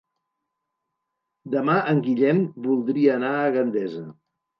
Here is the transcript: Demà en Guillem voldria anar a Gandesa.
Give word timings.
Demà 1.55 1.75
en 1.91 2.01
Guillem 2.07 2.39
voldria 2.69 3.13
anar 3.19 3.35
a 3.43 3.53
Gandesa. 3.59 4.03